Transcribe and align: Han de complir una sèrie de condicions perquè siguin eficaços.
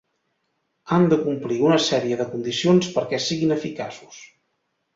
Han 0.95 1.05
de 1.11 1.19
complir 1.25 1.59
una 1.67 1.77
sèrie 1.89 2.19
de 2.23 2.27
condicions 2.33 2.89
perquè 2.99 3.23
siguin 3.29 3.57
eficaços. 3.61 4.21